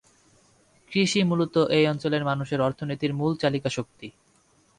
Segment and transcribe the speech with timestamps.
[0.91, 4.07] কৃষি মূলত এই অঞ্চলের মানুষের অর্থনীতির মূল চালিকা শক্তি।